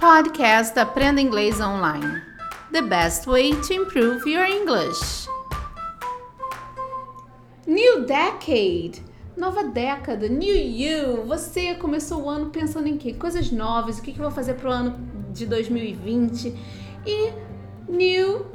Podcast 0.00 0.78
Aprenda 0.78 1.20
Inglês 1.20 1.60
Online. 1.60 2.22
The 2.72 2.80
best 2.80 3.26
way 3.26 3.52
to 3.52 3.74
improve 3.74 4.26
your 4.26 4.46
English. 4.46 5.28
New 7.66 8.06
Decade. 8.06 9.02
Nova 9.36 9.62
década, 9.64 10.26
New 10.26 10.56
You. 10.56 11.26
Você 11.26 11.74
começou 11.74 12.22
o 12.22 12.30
ano 12.30 12.48
pensando 12.48 12.86
em 12.86 12.96
quê? 12.96 13.12
Coisas 13.12 13.52
novas, 13.52 13.98
o 13.98 14.02
que 14.02 14.12
eu 14.12 14.22
vou 14.22 14.30
fazer 14.30 14.54
pro 14.54 14.70
ano 14.70 14.98
de 15.34 15.44
2020? 15.44 16.56
E 17.06 17.32
New 17.86 18.46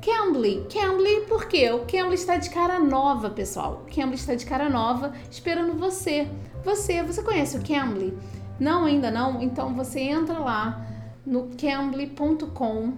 Cambly. 0.00 0.64
Cambly, 0.72 1.22
por 1.22 1.46
quê? 1.46 1.68
O 1.72 1.80
Cambly 1.80 2.14
está 2.14 2.36
de 2.36 2.48
cara 2.48 2.78
nova, 2.78 3.28
pessoal. 3.28 3.84
O 3.84 3.92
Cambly 3.92 4.14
está 4.14 4.36
de 4.36 4.46
cara 4.46 4.68
nova, 4.68 5.12
esperando 5.28 5.76
você. 5.76 6.28
Você, 6.64 7.02
você 7.02 7.24
conhece 7.24 7.56
o 7.56 7.62
Cambly? 7.66 8.16
Não, 8.60 8.84
ainda 8.84 9.10
não? 9.10 9.42
Então 9.42 9.74
você 9.74 9.98
entra 9.98 10.38
lá 10.38 10.91
no 11.24 11.50
cambly.com 11.56 12.94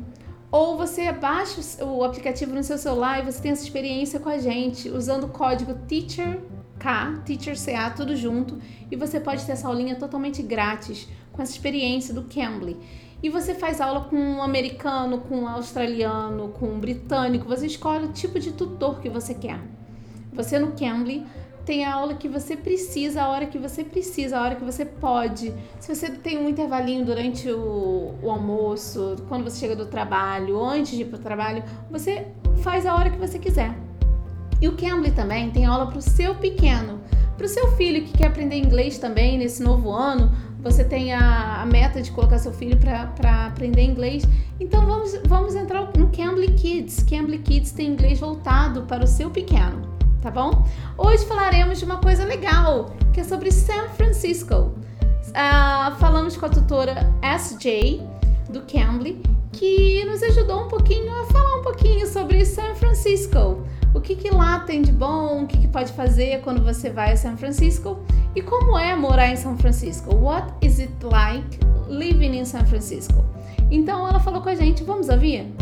ou 0.50 0.76
você 0.76 1.10
baixa 1.10 1.84
o 1.84 2.04
aplicativo 2.04 2.54
no 2.54 2.62
seu 2.62 2.78
celular 2.78 3.18
e 3.18 3.30
você 3.30 3.42
tem 3.42 3.50
essa 3.50 3.64
experiência 3.64 4.20
com 4.20 4.28
a 4.28 4.38
gente 4.38 4.88
usando 4.88 5.24
o 5.24 5.28
código 5.28 5.74
TEACHERK, 5.88 6.44
Teacher 7.24 7.56
CA, 7.56 7.90
tudo 7.90 8.14
junto, 8.14 8.58
e 8.90 8.94
você 8.94 9.18
pode 9.18 9.44
ter 9.44 9.52
essa 9.52 9.66
aulinha 9.66 9.96
totalmente 9.96 10.42
grátis 10.42 11.08
com 11.32 11.42
essa 11.42 11.52
experiência 11.52 12.14
do 12.14 12.24
Cambly. 12.24 12.76
E 13.22 13.28
você 13.28 13.54
faz 13.54 13.80
aula 13.80 14.02
com 14.02 14.16
um 14.16 14.42
americano, 14.42 15.18
com 15.18 15.38
um 15.38 15.48
australiano, 15.48 16.50
com 16.50 16.66
um 16.66 16.78
britânico, 16.78 17.48
você 17.48 17.66
escolhe 17.66 18.04
o 18.04 18.12
tipo 18.12 18.38
de 18.38 18.52
tutor 18.52 19.00
que 19.00 19.08
você 19.08 19.34
quer. 19.34 19.60
Você 20.32 20.58
no 20.58 20.72
Cambly 20.72 21.26
tem 21.64 21.84
a 21.84 21.94
aula 21.94 22.14
que 22.14 22.28
você 22.28 22.56
precisa, 22.56 23.22
a 23.22 23.28
hora 23.28 23.46
que 23.46 23.58
você 23.58 23.82
precisa, 23.82 24.38
a 24.38 24.42
hora 24.42 24.54
que 24.54 24.64
você 24.64 24.84
pode. 24.84 25.52
Se 25.80 25.94
você 25.94 26.10
tem 26.10 26.38
um 26.38 26.48
intervalinho 26.48 27.04
durante 27.04 27.50
o, 27.50 28.14
o 28.22 28.30
almoço, 28.30 29.16
quando 29.28 29.44
você 29.44 29.60
chega 29.60 29.74
do 29.74 29.86
trabalho, 29.86 30.62
antes 30.62 30.92
de 30.92 31.02
ir 31.02 31.06
para 31.06 31.18
o 31.18 31.22
trabalho, 31.22 31.62
você 31.90 32.26
faz 32.58 32.86
a 32.86 32.94
hora 32.94 33.10
que 33.10 33.18
você 33.18 33.38
quiser. 33.38 33.74
E 34.60 34.68
o 34.68 34.76
Cambly 34.76 35.10
também 35.10 35.50
tem 35.50 35.64
aula 35.64 35.86
para 35.86 35.98
o 35.98 36.02
seu 36.02 36.34
pequeno, 36.34 37.00
para 37.36 37.46
o 37.46 37.48
seu 37.48 37.72
filho 37.72 38.04
que 38.04 38.12
quer 38.12 38.28
aprender 38.28 38.56
inglês 38.56 38.98
também 38.98 39.38
nesse 39.38 39.62
novo 39.62 39.90
ano. 39.90 40.30
Você 40.62 40.84
tem 40.84 41.12
a, 41.12 41.60
a 41.60 41.66
meta 41.66 42.00
de 42.00 42.10
colocar 42.10 42.38
seu 42.38 42.52
filho 42.52 42.78
para 42.78 43.46
aprender 43.46 43.82
inglês. 43.82 44.24
Então 44.58 44.86
vamos, 44.86 45.18
vamos 45.26 45.54
entrar 45.54 45.90
no 45.98 46.08
Cambly 46.08 46.52
Kids. 46.52 47.02
Cambly 47.02 47.38
Kids 47.38 47.72
tem 47.72 47.88
inglês 47.88 48.20
voltado 48.20 48.82
para 48.82 49.04
o 49.04 49.06
seu 49.06 49.30
pequeno 49.30 49.83
tá 50.24 50.30
bom? 50.30 50.66
Hoje 50.96 51.26
falaremos 51.26 51.78
de 51.78 51.84
uma 51.84 51.98
coisa 51.98 52.24
legal, 52.24 52.96
que 53.12 53.20
é 53.20 53.24
sobre 53.24 53.52
San 53.52 53.90
Francisco. 53.90 54.72
Uh, 55.28 55.94
falamos 55.98 56.34
com 56.34 56.46
a 56.46 56.48
tutora 56.48 57.12
SJ 57.38 58.00
do 58.48 58.62
Cambly, 58.62 59.20
que 59.52 60.02
nos 60.06 60.22
ajudou 60.22 60.64
um 60.64 60.68
pouquinho 60.68 61.14
a 61.14 61.26
falar 61.26 61.56
um 61.58 61.62
pouquinho 61.62 62.06
sobre 62.06 62.42
San 62.46 62.74
Francisco. 62.74 63.62
O 63.92 64.00
que, 64.00 64.16
que 64.16 64.30
lá 64.30 64.60
tem 64.60 64.80
de 64.80 64.92
bom, 64.92 65.42
o 65.42 65.46
que, 65.46 65.58
que 65.58 65.68
pode 65.68 65.92
fazer 65.92 66.40
quando 66.40 66.64
você 66.64 66.88
vai 66.88 67.12
a 67.12 67.16
San 67.18 67.36
Francisco 67.36 67.98
e 68.34 68.40
como 68.40 68.78
é 68.78 68.96
morar 68.96 69.28
em 69.28 69.36
São 69.36 69.58
Francisco. 69.58 70.16
What 70.16 70.54
is 70.62 70.78
it 70.78 70.94
like 71.02 71.58
living 71.86 72.38
in 72.38 72.46
San 72.46 72.64
Francisco? 72.64 73.22
Então 73.70 74.08
ela 74.08 74.20
falou 74.20 74.40
com 74.40 74.48
a 74.48 74.54
gente, 74.54 74.84
vamos 74.84 75.10
ouvir? 75.10 75.54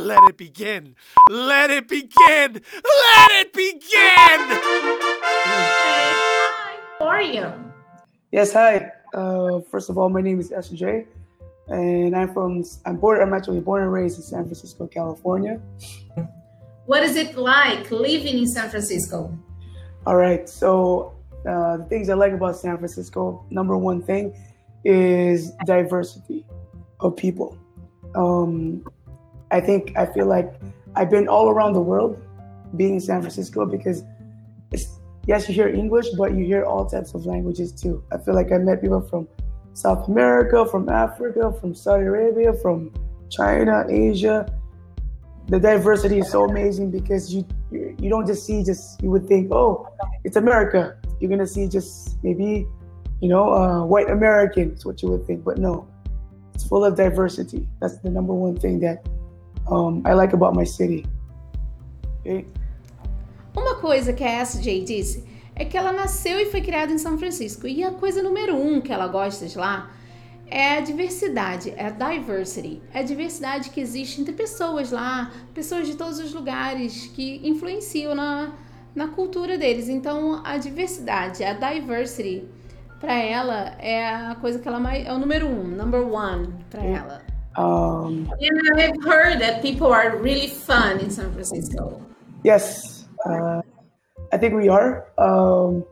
Let 0.00 0.22
it 0.30 0.38
begin. 0.38 0.96
Let 1.28 1.70
it 1.70 1.86
begin. 1.86 2.08
Let 2.54 3.30
it 3.32 3.52
begin. 3.52 4.40
Hi, 5.44 6.78
how 6.98 7.04
are 7.04 7.20
you? 7.20 7.52
Yes, 8.32 8.50
hi. 8.50 8.92
Uh, 9.12 9.60
first 9.70 9.90
of 9.90 9.98
all, 9.98 10.08
my 10.08 10.22
name 10.22 10.40
is 10.40 10.50
SJ, 10.50 11.04
and 11.68 12.16
I'm 12.16 12.32
from. 12.32 12.64
I'm 12.86 12.96
born. 12.96 13.20
I'm 13.20 13.34
actually 13.34 13.60
born 13.60 13.82
and 13.82 13.92
raised 13.92 14.16
in 14.16 14.22
San 14.22 14.44
Francisco, 14.44 14.86
California. 14.86 15.60
What 16.86 17.02
is 17.02 17.16
it 17.16 17.36
like 17.36 17.90
living 17.90 18.38
in 18.38 18.46
San 18.46 18.70
Francisco? 18.70 19.38
All 20.06 20.16
right. 20.16 20.48
So 20.48 21.12
uh, 21.46 21.76
the 21.76 21.84
things 21.90 22.08
I 22.08 22.14
like 22.14 22.32
about 22.32 22.56
San 22.56 22.78
Francisco, 22.78 23.44
number 23.50 23.76
one 23.76 24.00
thing, 24.00 24.34
is 24.82 25.52
diversity 25.66 26.46
of 27.00 27.16
people. 27.16 27.58
Um, 28.14 28.82
I 29.50 29.60
think 29.60 29.96
I 29.96 30.06
feel 30.06 30.26
like 30.26 30.52
I've 30.94 31.10
been 31.10 31.28
all 31.28 31.48
around 31.48 31.72
the 31.72 31.80
world 31.80 32.20
being 32.76 32.94
in 32.94 33.00
San 33.00 33.20
Francisco 33.20 33.66
because 33.66 34.04
yes, 35.26 35.48
you 35.48 35.54
hear 35.54 35.68
English, 35.68 36.06
but 36.16 36.34
you 36.34 36.44
hear 36.44 36.64
all 36.64 36.86
types 36.86 37.14
of 37.14 37.26
languages 37.26 37.72
too. 37.72 38.02
I 38.12 38.18
feel 38.18 38.34
like 38.34 38.52
I 38.52 38.58
met 38.58 38.80
people 38.80 39.00
from 39.00 39.28
South 39.74 40.08
America, 40.08 40.66
from 40.66 40.88
Africa, 40.88 41.52
from 41.60 41.74
Saudi 41.74 42.04
Arabia, 42.04 42.52
from 42.52 42.92
China, 43.30 43.84
Asia. 43.88 44.52
The 45.48 45.58
diversity 45.58 46.18
is 46.18 46.30
so 46.30 46.44
amazing 46.44 46.90
because 46.90 47.32
you 47.34 47.44
you 47.70 48.08
don't 48.08 48.26
just 48.26 48.44
see 48.46 48.64
just 48.64 49.02
you 49.02 49.10
would 49.10 49.26
think 49.26 49.52
oh 49.52 49.88
it's 50.24 50.36
America. 50.36 50.96
You're 51.18 51.30
gonna 51.30 51.46
see 51.46 51.68
just 51.68 52.22
maybe 52.22 52.66
you 53.20 53.28
know 53.28 53.52
uh, 53.52 53.84
white 53.84 54.10
Americans 54.10 54.84
what 54.84 55.02
you 55.02 55.08
would 55.10 55.26
think, 55.26 55.44
but 55.44 55.58
no, 55.58 55.88
it's 56.54 56.64
full 56.64 56.84
of 56.84 56.96
diversity. 56.96 57.68
That's 57.80 57.98
the 57.98 58.10
number 58.10 58.32
one 58.32 58.56
thing 58.56 58.80
that 58.80 59.06
um, 59.68 60.02
I 60.06 60.14
like 60.14 60.34
about 60.34 60.56
my 60.56 60.66
city. 60.66 61.04
Okay? 62.20 62.46
Uma 63.56 63.76
coisa 63.76 64.12
que 64.12 64.22
a 64.22 64.42
SJ 64.42 64.84
disse 64.84 65.24
é 65.54 65.64
que 65.64 65.76
ela 65.76 65.92
nasceu 65.92 66.38
e 66.38 66.46
foi 66.46 66.60
criada 66.60 66.92
em 66.92 66.98
São 66.98 67.18
Francisco. 67.18 67.66
E 67.66 67.82
a 67.82 67.90
coisa 67.90 68.22
número 68.22 68.56
um 68.56 68.80
que 68.80 68.92
ela 68.92 69.08
gosta 69.08 69.46
de 69.46 69.58
lá 69.58 69.90
é 70.46 70.78
a 70.78 70.80
diversidade, 70.80 71.72
é 71.76 71.86
a 71.86 71.90
diversity. 71.90 72.82
É 72.92 73.00
a 73.00 73.02
diversidade 73.02 73.70
que 73.70 73.80
existe 73.80 74.20
entre 74.20 74.32
pessoas 74.32 74.90
lá, 74.90 75.30
pessoas 75.54 75.86
de 75.86 75.96
todos 75.96 76.18
os 76.18 76.32
lugares 76.32 77.06
que 77.14 77.40
influenciam 77.44 78.14
na, 78.14 78.52
na 78.94 79.08
cultura 79.08 79.56
deles. 79.56 79.88
Então, 79.88 80.40
a 80.44 80.56
diversidade, 80.56 81.44
a 81.44 81.52
diversity, 81.52 82.48
para 82.98 83.14
ela 83.14 83.76
é 83.78 84.08
a 84.08 84.34
coisa 84.34 84.58
que 84.58 84.66
ela 84.66 84.80
mais. 84.80 85.06
é 85.06 85.12
o 85.12 85.18
número 85.18 85.46
um, 85.46 85.64
number 85.64 86.02
one 86.02 86.48
para 86.68 86.82
ela. 86.84 87.29
Um, 87.60 88.32
and 88.40 88.80
I've 88.80 89.02
heard 89.04 89.38
that 89.40 89.60
people 89.60 89.92
are 89.92 90.16
really 90.16 90.46
fun 90.46 90.98
in 91.00 91.10
San 91.10 91.30
Francisco. 91.32 92.00
Yes, 92.42 93.06
uh, 93.26 93.60
I 94.32 94.38
think 94.38 94.54
we 94.54 94.68
are. 94.68 95.12
Um, 95.18 95.84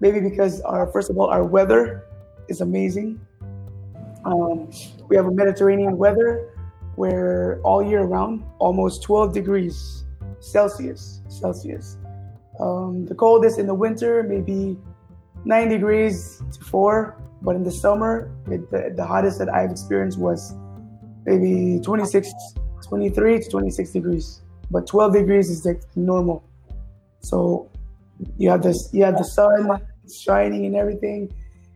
maybe 0.00 0.20
because 0.20 0.60
our 0.62 0.86
first 0.92 1.08
of 1.08 1.16
all, 1.16 1.28
our 1.28 1.44
weather 1.44 2.04
is 2.48 2.60
amazing. 2.60 3.18
Um, 4.26 4.70
we 5.08 5.16
have 5.16 5.24
a 5.24 5.30
Mediterranean 5.30 5.96
weather 5.96 6.52
where 6.96 7.60
all 7.62 7.82
year 7.82 8.02
round, 8.02 8.44
almost 8.58 9.02
12 9.02 9.32
degrees 9.32 10.04
Celsius. 10.40 11.22
Celsius. 11.28 11.96
Um, 12.60 13.06
the 13.06 13.14
coldest 13.14 13.58
in 13.58 13.66
the 13.66 13.74
winter, 13.74 14.22
maybe 14.22 14.76
nine 15.46 15.68
degrees 15.68 16.42
to 16.52 16.64
four, 16.64 17.16
but 17.40 17.56
in 17.56 17.64
the 17.64 17.72
summer, 17.72 18.30
it, 18.50 18.70
the, 18.70 18.92
the 18.94 19.06
hottest 19.06 19.38
that 19.38 19.48
I've 19.48 19.70
experienced 19.70 20.18
was 20.18 20.54
maybe 21.26 21.80
26, 21.82 22.32
23 22.88 23.40
to 23.40 23.50
26 23.50 23.90
degrees, 23.90 24.42
but 24.70 24.86
12 24.86 25.12
degrees 25.12 25.50
is 25.50 25.64
like 25.64 25.82
normal. 25.96 26.42
So 27.20 27.68
you 28.38 28.48
have 28.50 28.62
this, 28.62 28.88
you 28.92 29.04
have 29.04 29.18
the 29.18 29.24
sun 29.24 29.80
shining 30.10 30.66
and 30.66 30.76
everything. 30.76 31.32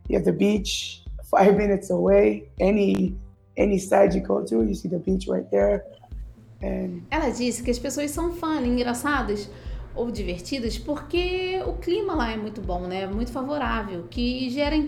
You 0.08 0.16
have 0.18 0.24
the 0.24 0.32
beach 0.32 1.02
five 1.30 1.56
minutes 1.56 1.90
away. 1.90 2.48
Any 2.60 3.14
any 3.56 3.78
side 3.78 4.14
you 4.14 4.20
go 4.20 4.44
to, 4.44 4.62
you 4.62 4.74
see 4.74 4.88
the 4.88 4.98
beach 4.98 5.26
right 5.28 5.50
there. 5.50 5.84
And... 6.62 7.02
Ela 7.10 7.30
disse 7.30 7.62
que 7.62 7.70
as 7.70 7.78
pessoas 7.78 8.10
são 8.10 8.32
fãs, 8.32 8.64
engraçadas 8.64 9.50
ou 9.94 10.10
divertidas 10.10 10.78
porque 10.78 11.60
o 11.66 11.74
clima 11.74 12.14
lá 12.14 12.32
é 12.32 12.36
muito 12.36 12.60
bom, 12.60 12.86
né? 12.86 13.06
Muito 13.06 13.32
favorável, 13.32 14.04
que 14.08 14.48
gera 14.50 14.74
em 14.76 14.86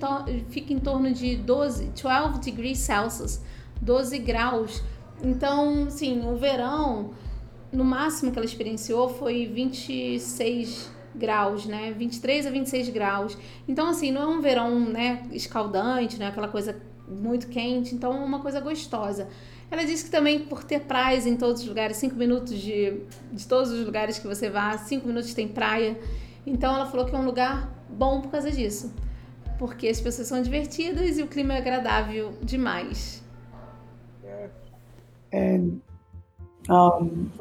fica 0.49 0.73
em 0.73 0.79
torno 0.79 1.13
de 1.13 1.37
12, 1.37 1.91
12 2.01 2.41
degrees 2.41 2.79
Celsius 2.79 3.41
12 3.83 4.19
graus. 4.21 4.83
Então, 5.23 5.91
sim, 5.91 6.27
o 6.27 6.37
verão, 6.37 7.11
no 7.73 7.85
máximo 7.85 8.31
que 8.33 8.39
ela 8.39 8.47
experienciou 8.47 9.09
foi 9.09 9.47
26 9.47 10.91
graus, 11.15 11.67
né? 11.67 11.93
23 11.93 12.47
a 12.47 12.51
26 12.51 12.89
graus. 12.89 13.37
Então, 13.69 13.89
assim, 13.89 14.11
não 14.11 14.23
é 14.23 14.27
um 14.27 14.41
verão, 14.41 14.81
né, 14.81 15.25
escaldante, 15.33 16.19
né? 16.19 16.29
Aquela 16.29 16.49
coisa 16.49 16.81
muito 17.09 17.49
quente, 17.49 17.95
então 17.95 18.13
é 18.13 18.25
uma 18.25 18.41
coisa 18.41 18.61
gostosa. 18.61 19.29
Ela 19.71 19.85
disse 19.85 20.05
que 20.05 20.11
também 20.11 20.41
por 20.41 20.63
ter 20.65 20.81
praias 20.81 21.27
em 21.27 21.37
todos 21.37 21.63
os 21.63 21.69
lugares, 21.69 21.97
cinco 21.97 22.15
minutos 22.17 22.59
de, 22.59 23.01
de 23.33 23.47
todos 23.47 23.71
os 23.71 23.85
lugares 23.85 24.19
que 24.19 24.27
você 24.27 24.49
vá, 24.49 24.77
cinco 24.79 25.07
minutos 25.07 25.35
tem 25.35 25.49
praia. 25.49 25.99
Então 26.47 26.75
ela 26.75 26.87
falou 26.87 27.07
que 27.07 27.15
é 27.15 27.19
um 27.19 27.25
lugar 27.25 27.71
bom 27.89 28.21
por 28.21 28.31
causa 28.31 28.51
disso. 28.51 28.93
Porque 29.59 29.89
as 29.89 30.01
pessoas 30.01 30.29
são 30.29 30.43
divertidas 30.43 31.19
e 31.19 31.23
o 31.23 31.27
clima 31.27 31.55
é 31.55 31.59
agradável 31.59 32.35
demais. 32.43 33.23
And 35.33 35.81
um, 36.69 37.33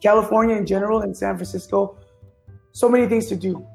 California 0.00 0.56
in 0.56 0.66
general 0.66 1.00
and 1.00 1.16
San 1.16 1.36
Francisco, 1.36 1.96
so 2.72 2.88
many 2.88 3.06
things 3.06 3.26
to 3.26 3.36
do. 3.36 3.66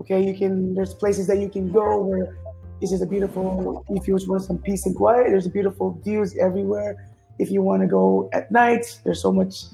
Okay, 0.00 0.24
you 0.24 0.36
can 0.36 0.74
there's 0.74 0.94
places 0.94 1.26
that 1.28 1.38
you 1.38 1.48
can 1.48 1.70
go 1.70 2.02
where 2.02 2.36
This 2.80 2.92
is 2.92 3.00
a 3.02 3.06
beautiful. 3.06 3.84
If 3.88 4.06
you 4.08 4.14
just 4.14 4.28
want 4.28 4.42
some 4.42 4.58
peace 4.58 4.84
and 4.84 4.94
quiet, 4.94 5.28
there's 5.28 5.48
beautiful 5.48 5.98
views 6.04 6.36
everywhere. 6.36 7.08
If 7.38 7.50
you 7.50 7.62
want 7.62 7.82
to 7.82 7.88
go 7.88 8.28
at 8.32 8.50
night, 8.50 9.00
there's 9.04 9.22
so 9.22 9.32
much 9.32 9.64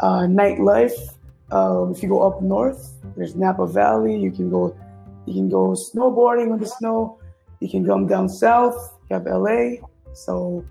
uh, 0.00 0.24
nightlife. 0.30 0.96
Um, 1.50 1.92
if 1.92 2.02
you 2.02 2.08
go 2.08 2.22
up 2.22 2.40
north, 2.40 2.94
there's 3.16 3.34
Napa 3.34 3.66
Valley. 3.66 4.16
You 4.16 4.30
can 4.30 4.48
go, 4.50 4.74
you 5.26 5.34
can 5.34 5.48
go 5.48 5.74
snowboarding 5.74 6.52
on 6.52 6.58
the 6.58 6.66
snow. 6.66 7.18
You 7.60 7.68
can 7.68 7.84
come 7.84 8.06
down 8.06 8.28
south. 8.28 8.96
You 9.10 9.14
have 9.18 9.26
LA. 9.26 9.84
So, 10.14 10.64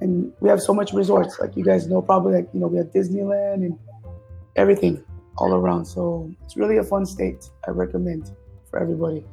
and 0.00 0.32
we 0.40 0.48
have 0.48 0.60
so 0.60 0.72
much 0.72 0.92
resorts. 0.92 1.38
Like 1.40 1.56
you 1.56 1.64
guys 1.64 1.86
know, 1.86 2.02
probably 2.02 2.34
like 2.34 2.48
you 2.52 2.60
know 2.60 2.68
we 2.68 2.78
have 2.78 2.90
Disneyland 2.92 3.64
and 3.66 3.78
everything 4.56 5.02
all 5.36 5.54
around. 5.54 5.84
So 5.84 6.30
it's 6.44 6.56
really 6.56 6.78
a 6.78 6.84
fun 6.84 7.06
state. 7.06 7.50
I 7.66 7.70
recommend 7.70 8.30
for 8.70 8.78
everybody. 8.80 9.24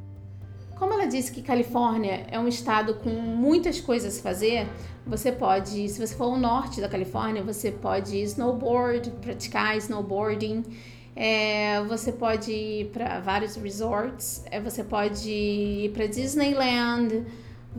Como 0.76 0.94
ela 0.94 1.08
disse 1.08 1.32
que 1.32 1.42
Califórnia 1.42 2.28
é 2.30 2.38
um 2.38 2.48
estado 2.48 2.96
com 2.96 3.10
muitas 3.10 3.82
coisas 3.82 4.20
a 4.20 4.22
fazer, 4.22 4.68
você 5.08 5.32
pode, 5.32 5.90
se 5.90 6.00
você 6.00 6.14
for 6.14 6.26
ao 6.26 6.38
norte 6.38 6.80
da 6.80 6.88
Califórnia, 6.88 7.42
você 7.42 7.72
pode 7.72 8.16
snowboard, 8.22 9.10
praticar 9.22 9.76
snowboarding. 9.78 10.64
É, 11.16 11.82
você 11.86 12.12
pode 12.12 12.52
ir 12.52 12.92
para 12.92 13.20
vários 13.20 13.56
resorts, 13.56 14.44
é, 14.52 14.62
você 14.62 14.84
pode 14.84 15.32
ir 15.32 15.92
para 15.94 16.06
Disneyland. 16.06 17.26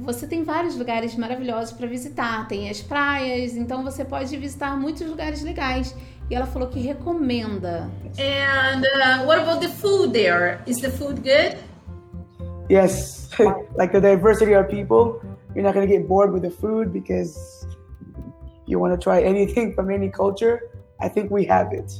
Você 0.04 0.26
tem 0.26 0.42
vários 0.44 0.76
lugares 0.76 1.16
maravilhosos 1.16 1.72
para 1.72 1.86
visitar, 1.86 2.46
tem 2.48 2.70
as 2.70 2.80
praias, 2.80 3.54
então 3.56 3.82
você 3.82 4.04
pode 4.04 4.36
visitar 4.36 4.78
muitos 4.78 5.06
lugares 5.06 5.42
legais. 5.42 5.94
E 6.30 6.34
ela 6.34 6.46
falou 6.46 6.68
que 6.68 6.78
recomenda. 6.78 7.90
And 8.18 8.82
uh, 8.82 9.26
what 9.26 9.40
about 9.40 9.60
the 9.60 9.68
food 9.68 10.12
there? 10.12 10.60
Is 10.66 10.80
the 10.80 10.90
food 10.90 11.22
good? 11.22 11.56
Yes, 12.68 13.30
like 13.76 13.92
the 13.92 14.00
diversity 14.00 14.54
of 14.54 14.68
people, 14.68 15.20
you're 15.54 15.64
not 15.64 15.74
gonna 15.74 15.86
get 15.86 16.06
bored 16.06 16.32
with 16.32 16.42
the 16.42 16.50
food 16.50 16.92
because 16.92 17.66
you 18.66 18.78
want 18.78 18.92
to 18.92 19.02
try 19.02 19.22
anything 19.34 19.74
from 19.74 19.90
any 19.90 20.10
culture. 20.10 20.70
I 21.00 21.08
think 21.08 21.30
we 21.30 21.46
have 21.46 21.72
it 21.72 21.90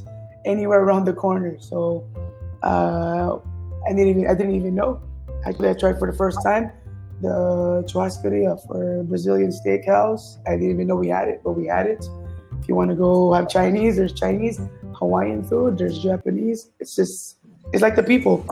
anywhere 0.45 0.83
around 0.83 1.05
the 1.05 1.13
corner. 1.13 1.57
So 1.59 2.05
uh, 2.61 3.37
I 3.87 3.89
didn't 3.89 4.09
even 4.09 4.27
I 4.27 4.35
didn't 4.35 4.55
even 4.55 4.75
know. 4.75 5.01
Actually, 5.45 5.69
I 5.69 5.73
tried 5.73 5.97
for 5.97 6.11
the 6.11 6.17
first 6.17 6.43
time 6.43 6.71
the 7.21 7.83
churrascaria 7.87 8.55
for 8.65 9.03
Brazilian 9.03 9.51
steakhouse. 9.51 10.37
I 10.47 10.51
didn't 10.51 10.71
even 10.71 10.87
know 10.87 10.95
we 10.95 11.09
had 11.09 11.27
it, 11.27 11.41
but 11.43 11.53
we 11.53 11.67
had 11.67 11.85
it. 11.85 12.07
If 12.59 12.67
you 12.67 12.75
want 12.75 12.89
to 12.89 12.95
go 12.95 13.33
have 13.33 13.47
Chinese, 13.47 13.97
there's 13.97 14.13
Chinese, 14.13 14.59
Hawaiian 14.93 15.43
food, 15.43 15.77
there's 15.77 15.99
Japanese. 15.99 16.71
It's 16.79 16.95
just 16.95 17.37
it's 17.73 17.81
like 17.81 17.95
the 17.95 18.03
people. 18.03 18.45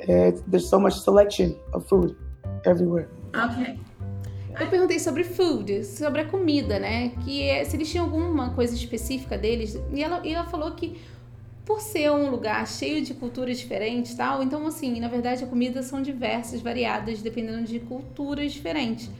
It, 0.00 0.42
there's 0.50 0.68
so 0.68 0.78
much 0.78 0.94
selection 0.94 1.56
of 1.72 1.86
food 1.88 2.16
everywhere. 2.64 3.08
Okay. 3.34 3.78
Eu 4.58 4.68
perguntei 4.68 4.98
sobre 4.98 5.22
food, 5.22 5.84
sobre 5.84 6.22
a 6.22 6.24
comida, 6.24 6.78
né? 6.78 7.10
Que 7.22 7.42
é, 7.42 7.62
se 7.64 7.76
eles 7.76 7.90
tinham 7.90 8.06
alguma 8.06 8.54
coisa 8.54 8.74
específica 8.74 9.36
deles. 9.36 9.78
E 9.92 10.02
ela, 10.02 10.26
e 10.26 10.32
ela 10.32 10.46
falou 10.46 10.70
que 10.70 10.98
por 11.66 11.80
ser 11.80 12.12
um 12.12 12.30
lugar 12.30 12.66
cheio 12.68 13.02
de 13.02 13.12
culturas 13.12 13.58
diferentes 13.58 14.14
tal, 14.14 14.40
então 14.40 14.64
assim, 14.68 15.00
na 15.00 15.08
verdade 15.08 15.42
a 15.42 15.48
comida 15.48 15.82
são 15.82 16.00
diversas, 16.00 16.62
variadas, 16.62 17.20
dependendo 17.20 17.64
de 17.64 17.80
culturas 17.80 18.52
diferentes. 18.52 19.10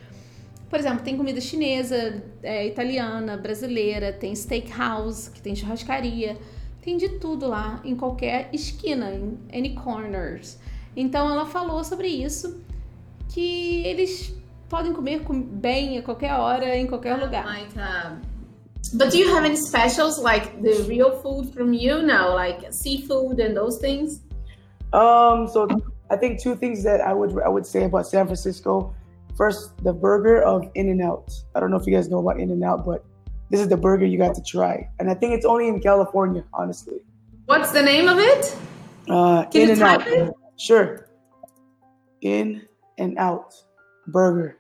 Por 0.71 0.79
exemplo, 0.79 1.01
tem 1.01 1.17
comida 1.17 1.41
chinesa, 1.41 2.23
é, 2.43 2.67
italiana, 2.67 3.37
brasileira, 3.37 4.13
tem 4.13 4.35
steakhouse, 4.35 5.31
que 5.31 5.41
tem 5.41 5.57
churrascaria, 5.57 6.39
tem 6.81 6.97
de 6.97 7.19
tudo 7.19 7.49
lá, 7.49 7.81
em 7.85 7.97
qualquer 7.97 8.49
esquina, 8.53 9.13
em 9.13 9.39
any 9.53 9.75
corners. 9.75 10.59
Então 10.97 11.29
ela 11.29 11.47
falou 11.47 11.83
sobre 11.83 12.07
isso, 12.07 12.61
que 13.29 13.85
eles 13.85 14.33
podem 14.69 14.93
comer 14.93 15.21
bem 15.29 15.99
a 15.99 16.03
qualquer 16.03 16.35
hora, 16.35 16.77
em 16.77 16.87
qualquer 16.87 17.17
lugar. 17.17 17.45
Like, 17.45 17.77
uh, 17.77 18.36
but 18.95 19.11
do 19.11 19.19
you 19.19 19.35
have 19.35 19.45
any 19.45 19.57
specials 19.57 20.19
like 20.21 20.63
the 20.63 20.85
real 20.89 21.19
food 21.21 21.53
from 21.53 21.73
you 21.73 22.03
now, 22.03 22.35
like 22.35 22.73
seafood 22.73 23.41
and 23.41 23.57
those 23.57 23.79
things? 23.79 24.21
Um, 24.93 25.49
so 25.49 25.69
I 26.11 26.17
think 26.17 26.41
two 26.41 26.57
things 26.57 26.83
that 26.85 27.01
I 27.01 27.13
would 27.13 27.41
I 27.43 27.49
would 27.49 27.67
say 27.67 27.85
about 27.85 28.07
San 28.07 28.27
Francisco. 28.27 28.95
First, 29.37 29.83
the 29.85 29.93
burger 29.93 30.43
of 30.43 30.71
In 30.75 30.89
and 30.89 31.03
Out. 31.03 31.31
I 31.55 31.61
don't 31.61 31.71
know 31.71 31.77
if 31.77 31.87
you 31.87 31.93
guys 31.93 32.09
know 32.09 32.19
about 32.19 32.41
In 32.41 32.51
and 32.51 32.65
Out, 32.65 32.87
but 32.87 33.05
this 33.51 33.61
is 33.61 33.69
the 33.69 33.77
burger 33.77 34.07
you 34.07 34.19
got 34.19 34.35
to 34.35 34.43
try, 34.43 34.89
and 34.99 35.11
I 35.11 35.15
think 35.15 35.35
it's 35.35 35.47
only 35.47 35.69
in 35.69 35.81
California, 35.81 36.45
honestly. 36.53 36.99
What's 37.47 37.71
the 37.73 37.83
name 37.83 38.09
of 38.09 38.19
it? 38.19 38.57
Uh, 39.09 39.45
Can 39.47 39.63
in 39.63 39.67
you 39.69 39.73
and 39.73 39.81
type 39.81 40.01
Out. 40.01 40.09
it? 40.09 40.35
Sure. 40.59 41.09
In 42.23 42.63
and 42.99 43.19
Out 43.19 43.55
burger. 44.09 44.59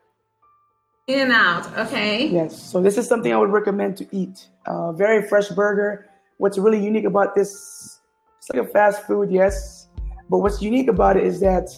In 1.08 1.20
and 1.20 1.32
out. 1.32 1.66
Okay. 1.78 2.26
Yes. 2.26 2.60
So 2.60 2.82
this 2.82 2.98
is 2.98 3.06
something 3.06 3.32
I 3.32 3.36
would 3.36 3.52
recommend 3.52 3.96
to 3.98 4.06
eat. 4.10 4.48
Uh, 4.66 4.90
very 4.90 5.22
fresh 5.22 5.48
burger. 5.50 6.06
What's 6.38 6.58
really 6.58 6.82
unique 6.82 7.04
about 7.04 7.36
this? 7.36 8.00
It's 8.38 8.50
like 8.52 8.60
a 8.60 8.66
fast 8.66 9.06
food, 9.06 9.30
yes. 9.30 9.86
But 10.28 10.38
what's 10.38 10.60
unique 10.60 10.88
about 10.88 11.16
it 11.16 11.22
is 11.22 11.38
that 11.38 11.70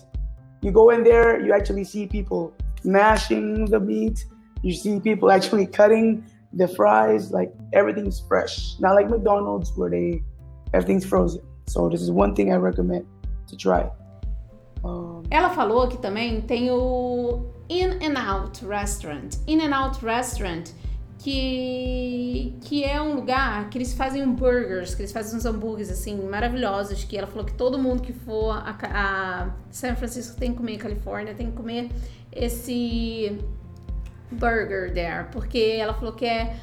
you 0.62 0.70
go 0.70 0.88
in 0.88 1.04
there, 1.04 1.44
you 1.44 1.52
actually 1.52 1.84
see 1.84 2.06
people 2.06 2.54
mashing 2.84 3.66
the 3.66 3.78
meat. 3.78 4.24
You 4.62 4.72
see 4.72 4.98
people 4.98 5.30
actually 5.36 5.66
cutting 5.66 6.24
the 6.54 6.66
fries. 6.66 7.30
Like 7.30 7.52
everything's 7.74 8.20
fresh. 8.20 8.80
Not 8.80 8.94
like 8.94 9.10
McDonald's 9.10 9.76
where 9.76 9.90
they 9.90 10.22
everything's 10.72 11.04
frozen. 11.04 11.42
So 11.66 11.90
this 11.90 12.00
is 12.00 12.10
one 12.10 12.34
thing 12.34 12.50
I 12.50 12.56
recommend 12.56 13.04
to 13.48 13.56
try. 13.58 13.90
Um, 14.82 15.24
Ela 15.30 15.50
falou 15.50 15.86
que 15.86 15.98
também 15.98 16.40
tem 16.40 16.70
o 16.70 17.44
In 17.68 17.98
and 18.02 18.16
Out 18.16 18.64
Restaurant. 18.64 19.38
In 19.46 19.60
and 19.60 19.74
Out 19.74 20.04
Restaurant, 20.04 20.70
que, 21.18 22.54
que 22.62 22.84
é 22.84 23.00
um 23.00 23.14
lugar 23.14 23.68
que 23.68 23.78
eles 23.78 23.92
fazem 23.92 24.26
burgers, 24.32 24.94
que 24.94 25.02
eles 25.02 25.12
fazem 25.12 25.36
uns 25.36 25.44
hambúrgueres 25.44 25.90
assim 25.90 26.16
maravilhosos. 26.28 27.04
Que 27.04 27.18
ela 27.18 27.26
falou 27.26 27.44
que 27.44 27.54
todo 27.54 27.78
mundo 27.78 28.02
que 28.02 28.12
for 28.12 28.52
a, 28.52 28.76
a 28.92 29.50
San 29.70 29.94
Francisco 29.96 30.38
tem 30.38 30.52
que 30.52 30.56
comer, 30.56 30.78
Califórnia 30.78 31.34
tem 31.34 31.50
que 31.50 31.56
comer 31.56 31.90
esse 32.32 33.38
burger 34.30 34.92
there, 34.92 35.26
porque 35.32 35.76
ela 35.78 35.94
falou 35.94 36.12
que 36.12 36.24
é 36.24 36.56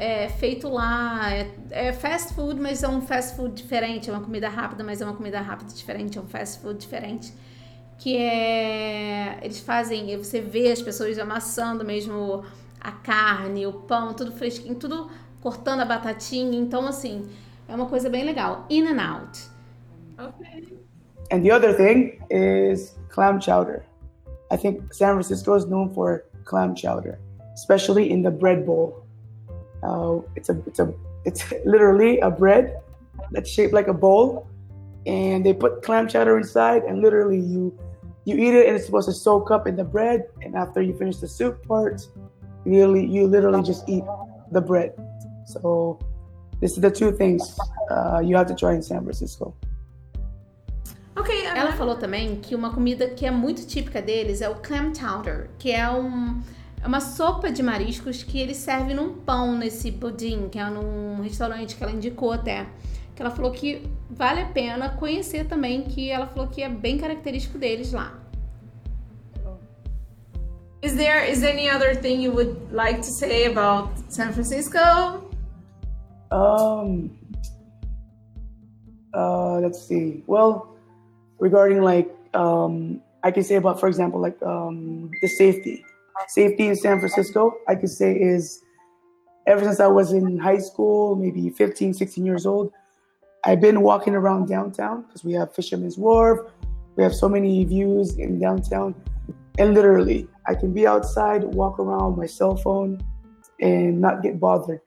é 0.00 0.30
feito 0.30 0.66
lá, 0.66 1.30
é, 1.30 1.50
é, 1.70 1.92
fast 1.92 2.32
food, 2.32 2.58
mas 2.58 2.82
é 2.82 2.88
um 2.88 3.02
fast 3.02 3.36
food 3.36 3.54
diferente, 3.54 4.08
é 4.08 4.12
uma 4.12 4.22
comida 4.22 4.48
rápida, 4.48 4.82
mas 4.82 5.02
é 5.02 5.04
uma 5.04 5.14
comida 5.14 5.38
rápida 5.42 5.70
diferente, 5.74 6.16
é 6.16 6.20
um 6.22 6.26
fast 6.26 6.60
food 6.60 6.78
diferente. 6.78 7.34
Que 8.00 8.16
é. 8.16 9.38
Eles 9.42 9.60
fazem, 9.60 10.16
você 10.16 10.40
vê 10.40 10.72
as 10.72 10.82
pessoas 10.82 11.18
amassando 11.18 11.84
mesmo 11.84 12.44
a 12.80 12.90
carne, 12.90 13.66
o 13.66 13.72
pão, 13.72 14.14
tudo 14.14 14.32
fresquinho, 14.32 14.74
tudo 14.74 15.08
cortando 15.40 15.80
a 15.80 15.84
batatinha. 15.84 16.58
Então, 16.58 16.86
assim, 16.86 17.28
é 17.68 17.74
uma 17.74 17.86
coisa 17.86 18.10
bem 18.10 18.24
legal. 18.24 18.64
In 18.68 18.88
and 18.88 19.00
out. 19.00 19.38
Okay. 20.18 20.80
And 21.30 21.42
the 21.42 21.52
other 21.52 21.72
thing 21.74 22.18
is 22.30 22.96
clam 23.08 23.38
chowder. 23.38 23.84
I 24.50 24.56
think 24.56 24.92
San 24.92 25.14
Francisco 25.14 25.54
is 25.54 25.66
known 25.66 25.90
for 25.94 26.24
clam 26.44 26.74
chowder, 26.74 27.18
especially 27.54 28.10
in 28.10 28.22
the 28.22 28.30
bread 28.30 28.66
bowl. 28.66 29.04
Uh, 29.82 30.20
it's 30.34 30.50
a 30.50 30.60
it's 30.66 30.80
a 30.80 30.92
it's 31.24 31.52
literally 31.64 32.18
a 32.20 32.30
bread 32.30 32.82
that's 33.30 33.48
shaped 33.48 33.72
like 33.72 33.88
a 33.88 33.94
bowl, 33.94 34.48
and 35.06 35.46
they 35.46 35.54
put 35.54 35.82
clam 35.82 36.08
chowder 36.08 36.36
inside, 36.36 36.82
and 36.82 37.00
literally 37.00 37.38
you 37.38 37.72
you 38.30 38.38
eat 38.38 38.54
it, 38.54 38.66
and 38.66 38.76
it's 38.76 38.86
supposed 38.86 39.08
to 39.08 39.14
soak 39.14 39.50
up 39.50 39.66
in 39.66 39.76
the 39.76 39.84
bread. 39.84 40.20
And 40.42 40.54
after 40.54 40.80
you 40.80 40.94
finish 40.94 41.18
the 41.18 41.28
soup 41.28 41.66
part, 41.66 42.06
you 42.64 42.72
literally 42.72 43.06
you 43.06 43.26
literally 43.26 43.62
just 43.62 43.88
eat 43.88 44.04
the 44.52 44.60
bread. 44.60 44.92
So 45.46 45.98
this 46.60 46.72
is 46.72 46.80
the 46.80 46.90
two 46.90 47.12
things 47.12 47.58
uh, 47.90 48.20
you 48.24 48.36
have 48.36 48.46
to 48.46 48.54
try 48.54 48.74
in 48.74 48.82
San 48.82 49.02
Francisco. 49.02 49.54
Okay. 51.16 51.46
uh, 51.46 51.56
Ela 51.56 51.72
falou 51.72 51.96
também 51.96 52.36
que 52.36 52.54
uma 52.54 52.72
comida 52.72 53.08
que 53.08 53.26
é 53.26 53.30
muito 53.30 53.66
típica 53.66 54.00
deles 54.00 54.40
é 54.40 54.48
o 54.48 54.54
clam 54.56 54.94
chowder, 54.94 55.50
que 55.58 55.72
é 55.72 55.90
um, 55.90 56.40
é 56.82 56.86
uma 56.86 57.00
sopa 57.00 57.50
de 57.50 57.62
mariscos 57.62 58.22
que 58.22 58.38
eles 58.38 58.56
servem 58.56 58.94
num 58.94 59.14
pão 59.14 59.56
nesse 59.56 59.90
pudim, 59.92 60.48
que 60.48 60.58
é 60.58 60.70
num 60.70 61.20
restaurante 61.22 61.76
que 61.76 61.82
ela 61.82 61.92
indicou 61.92 62.32
até. 62.32 62.66
Que 63.14 63.22
ela 63.22 63.30
falou 63.30 63.50
que 63.50 63.82
vale 64.08 64.40
a 64.40 64.46
pena 64.46 64.90
conhecer 64.90 65.46
também, 65.46 65.82
que 65.82 66.10
ela 66.10 66.26
falou 66.26 66.48
que 66.48 66.62
é 66.62 66.68
bem 66.68 66.96
característico 66.96 67.58
deles 67.58 67.92
lá. 67.92 68.19
Is 70.82 70.96
there 70.96 71.22
is 71.24 71.42
there 71.42 71.52
any 71.52 71.68
other 71.68 71.94
thing 71.94 72.20
you 72.20 72.32
would 72.32 72.72
like 72.72 73.02
to 73.02 73.10
say 73.10 73.44
about 73.44 73.90
San 74.08 74.32
Francisco? 74.32 75.30
Um, 76.30 77.18
uh, 79.12 79.58
let's 79.58 79.86
see. 79.86 80.22
Well, 80.26 80.74
regarding 81.38 81.82
like, 81.82 82.08
um, 82.34 83.02
I 83.22 83.30
can 83.30 83.42
say 83.42 83.56
about, 83.56 83.80
for 83.80 83.88
example, 83.88 84.20
like 84.20 84.40
um, 84.42 85.10
the 85.20 85.28
safety. 85.28 85.84
Safety 86.28 86.68
in 86.68 86.76
San 86.76 86.98
Francisco, 86.98 87.54
I 87.66 87.74
could 87.74 87.88
say 87.88 88.14
is 88.14 88.62
ever 89.46 89.64
since 89.64 89.80
I 89.80 89.86
was 89.86 90.12
in 90.12 90.38
high 90.38 90.58
school, 90.58 91.16
maybe 91.16 91.50
15, 91.50 91.94
16 91.94 92.26
years 92.26 92.44
old, 92.46 92.72
I've 93.44 93.60
been 93.60 93.80
walking 93.80 94.14
around 94.14 94.46
downtown 94.46 95.02
because 95.02 95.24
we 95.24 95.32
have 95.32 95.54
Fisherman's 95.54 95.96
Wharf. 95.96 96.40
We 96.96 97.02
have 97.02 97.14
so 97.14 97.28
many 97.28 97.64
views 97.64 98.16
in 98.18 98.38
downtown. 98.38 98.94
And 99.58 99.72
literally, 99.72 100.28
I 100.50 100.54
can 100.60 100.72
be 100.72 100.84
outside, 100.94 101.44
walk 101.44 101.78
around 101.78 102.16
my 102.22 102.26
cell 102.26 102.56
phone, 102.56 103.00
and 103.60 104.00
not 104.00 104.22
get 104.22 104.40
bothered. 104.40 104.80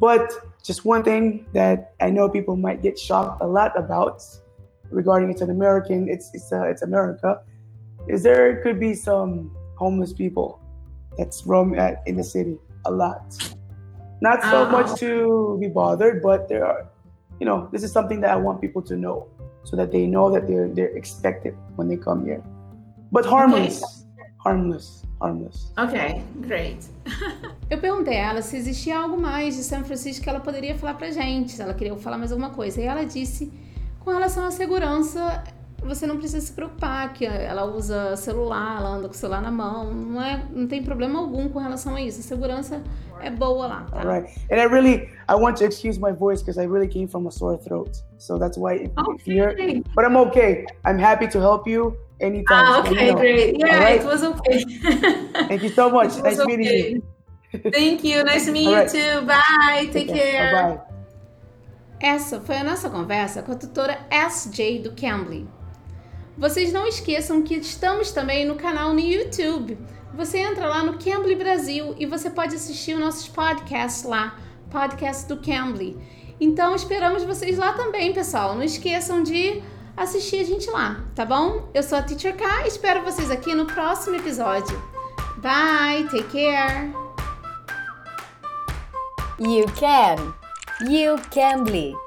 But 0.00 0.32
just 0.68 0.84
one 0.84 1.02
thing 1.04 1.46
that 1.52 1.92
I 2.00 2.08
know 2.10 2.28
people 2.28 2.56
might 2.56 2.80
get 2.82 2.98
shocked 2.98 3.42
a 3.42 3.46
lot 3.46 3.72
about 3.84 4.22
regarding 4.90 5.28
it's 5.30 5.42
an 5.42 5.50
American, 5.50 6.08
it's 6.08 6.26
it's 6.36 6.48
uh, 6.52 6.64
it's 6.72 6.82
America, 6.82 7.30
is 8.08 8.22
there 8.22 8.62
could 8.62 8.78
be 8.80 8.94
some 8.94 9.50
homeless 9.76 10.12
people 10.12 10.48
that's 11.18 11.46
roam 11.46 11.68
at, 11.78 12.02
in 12.06 12.16
the 12.16 12.24
city 12.24 12.56
a 12.86 12.90
lot. 12.90 13.22
Not 14.20 14.42
so 14.42 14.58
Oh. 14.66 14.70
much 14.76 14.98
to 15.04 15.58
be 15.60 15.68
bothered, 15.68 16.22
but 16.22 16.48
there 16.48 16.64
are, 16.64 16.82
you 17.40 17.46
know, 17.48 17.68
this 17.72 17.82
is 17.86 17.92
something 17.92 18.20
that 18.22 18.30
I 18.30 18.36
want 18.36 18.60
people 18.60 18.82
to 18.90 18.96
know 18.96 19.26
so 19.68 19.76
that 19.76 19.90
they 19.92 20.06
know 20.06 20.26
that 20.34 20.46
they're 20.48 20.68
they're 20.76 20.96
expected 20.96 21.54
when 21.76 21.86
they 21.88 21.96
come 22.08 22.24
here. 22.28 22.42
But 23.12 23.24
harmless, 23.26 24.03
harmless, 24.44 25.02
harmless. 25.20 25.72
Okay, 25.78 26.22
great. 26.40 26.78
Eu 27.70 27.78
perguntei 27.78 28.18
a 28.18 28.30
ela 28.30 28.42
se 28.42 28.56
existia 28.56 28.98
algo 28.98 29.20
mais 29.20 29.56
de 29.56 29.62
São 29.62 29.84
Francisco 29.84 30.22
que 30.22 30.28
ela 30.28 30.40
poderia 30.40 30.76
falar 30.76 30.94
pra 30.94 31.10
gente, 31.10 31.52
se 31.52 31.62
ela 31.62 31.74
queria 31.74 31.96
falar 31.96 32.18
mais 32.18 32.30
alguma 32.30 32.50
coisa. 32.50 32.80
E 32.80 32.84
ela 32.84 33.04
disse, 33.04 33.52
com 34.00 34.10
relação 34.10 34.46
à 34.46 34.50
segurança, 34.50 35.42
você 35.82 36.06
não 36.06 36.16
precisa 36.16 36.40
se 36.40 36.52
preocupar, 36.52 37.12
que 37.12 37.24
ela 37.26 37.64
usa 37.64 38.16
celular, 38.16 38.78
ela 38.78 38.90
anda 38.90 39.08
com 39.08 39.14
o 39.14 39.16
celular 39.16 39.42
na 39.42 39.50
mão, 39.50 39.92
não, 39.92 40.22
é, 40.22 40.42
não 40.50 40.66
tem 40.66 40.82
problema 40.82 41.18
algum 41.18 41.48
com 41.48 41.58
relação 41.58 41.94
a 41.94 42.00
isso. 42.00 42.20
A 42.20 42.22
segurança 42.22 42.82
é 43.20 43.30
boa 43.30 43.66
lá, 43.66 43.86
tá? 43.90 44.00
All 44.00 44.06
right. 44.06 44.28
And 44.50 44.56
I 44.56 44.66
really, 44.66 45.08
I 45.28 45.34
want 45.34 45.56
to 45.58 45.64
excuse 45.64 45.98
my 45.98 46.12
voice 46.12 46.42
because 46.42 46.60
I 46.60 46.66
really 46.66 46.88
came 46.88 47.06
from 47.06 47.26
a 47.26 47.30
sore 47.30 47.58
throat. 47.58 47.90
So 48.18 48.38
that's 48.38 48.56
why 48.58 48.76
if, 48.76 48.90
if 49.18 49.26
you're, 49.26 49.52
Okay. 49.52 49.82
but 49.94 50.04
I'm 50.04 50.16
okay. 50.28 50.64
I'm 50.84 50.98
happy 50.98 51.28
to 51.28 51.40
help 51.40 51.66
you 51.66 51.96
anytime. 52.20 52.44
Ah, 52.50 52.80
okay, 52.80 53.14
great. 53.14 53.58
Yeah, 53.58 53.78
right. 53.78 54.00
it 54.00 54.06
was 54.06 54.22
okay. 54.22 54.64
Thank 55.48 55.62
you 55.62 55.70
so 55.70 55.90
much. 55.90 56.16
Nice 56.22 56.38
meeting 56.46 56.66
okay. 56.66 56.90
you. 56.90 57.70
Thank 57.70 58.04
you. 58.04 58.24
Nice 58.24 58.46
to 58.46 58.52
meet 58.52 58.66
All 58.66 58.72
you 58.72 58.78
right. 58.78 58.90
too. 58.90 59.20
Bye. 59.26 59.90
Take 59.92 60.08
care. 60.08 60.52
Bye 60.52 60.76
bye. 60.76 60.94
Essa 62.00 62.40
foi 62.40 62.56
a 62.56 62.64
nossa 62.64 62.90
conversa 62.90 63.42
com 63.42 63.52
a 63.52 63.54
tutora 63.54 63.98
SJ 64.10 64.80
do 64.80 64.92
Cambly. 64.92 65.48
Vocês 66.36 66.72
não 66.72 66.86
esqueçam 66.86 67.42
que 67.42 67.54
estamos 67.54 68.10
também 68.10 68.44
no 68.44 68.56
canal 68.56 68.92
no 68.92 69.00
YouTube. 69.00 69.78
Você 70.12 70.38
entra 70.38 70.66
lá 70.66 70.82
no 70.82 70.98
Cambly 70.98 71.34
Brasil 71.34 71.94
e 71.98 72.06
você 72.06 72.28
pode 72.28 72.54
assistir 72.56 72.94
os 72.94 73.00
nossos 73.00 73.28
podcasts 73.28 74.02
lá, 74.02 74.36
podcast 74.70 75.26
do 75.26 75.36
Cambly. 75.38 75.96
Então 76.40 76.74
esperamos 76.74 77.24
vocês 77.24 77.56
lá 77.56 77.72
também, 77.72 78.12
pessoal. 78.12 78.54
Não 78.54 78.62
esqueçam 78.62 79.22
de 79.22 79.62
assistir 79.96 80.40
a 80.40 80.44
gente 80.44 80.70
lá, 80.70 81.00
tá 81.14 81.24
bom? 81.24 81.68
Eu 81.72 81.82
sou 81.82 81.98
a 81.98 82.02
Teacher 82.02 82.36
K 82.36 82.66
espero 82.66 83.02
vocês 83.02 83.30
aqui 83.30 83.54
no 83.54 83.66
próximo 83.66 84.16
episódio. 84.16 84.80
Bye, 85.36 86.08
take 86.10 86.24
care. 86.30 86.92
You 89.38 89.66
can. 89.76 90.34
You 90.88 91.16
can 91.30 91.64
be. 91.64 92.03